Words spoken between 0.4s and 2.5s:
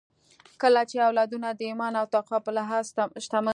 کله چې اولادونه د ايمان او تقوی